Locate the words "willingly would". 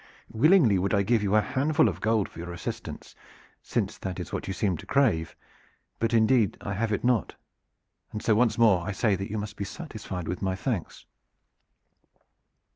0.31-0.95